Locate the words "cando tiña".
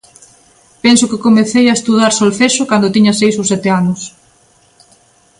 2.71-3.13